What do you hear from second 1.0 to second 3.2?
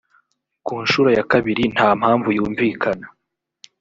ya kabiri nta mpamvu yumvikana